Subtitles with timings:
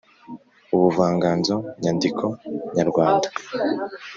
[0.75, 2.25] ubuvanganzo nyandiko
[2.75, 3.27] nyarwanda